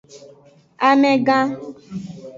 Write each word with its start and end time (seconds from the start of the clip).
Amegan. 0.89 1.47